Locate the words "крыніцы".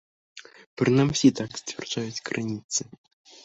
2.31-2.81